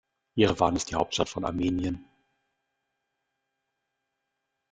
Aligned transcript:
Jerewan 0.33 0.75
ist 0.75 0.89
die 0.89 0.95
Hauptstadt 0.95 1.29
von 1.29 1.45
Armenien. 1.45 2.03